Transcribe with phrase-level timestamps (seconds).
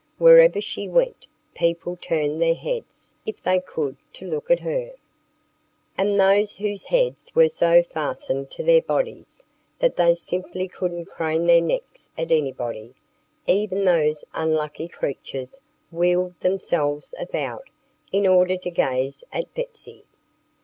[0.17, 4.93] Wherever she went people turned their heads if they could to look at her.
[5.95, 9.43] And those whose heads were so fastened to their bodies
[9.77, 12.95] that they simply couldn't crane their necks at anybody
[13.45, 15.59] even those unlucky creatures
[15.91, 17.69] wheeled themselves about
[18.11, 20.05] in order to gaze at Betsy.